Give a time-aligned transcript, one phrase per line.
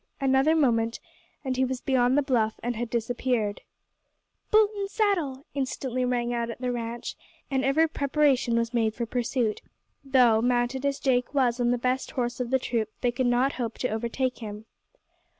[0.19, 0.99] Another moment
[1.45, 3.61] and he was beyond the bluff and had disappeared.
[4.49, 7.15] "Boot and saddle!" instantly rang out at the ranch,
[7.51, 9.61] and every preparation was made for pursuit,
[10.03, 13.53] though, mounted as Jake was on the best horse of the troop, they could not
[13.61, 14.65] hope to overtake him.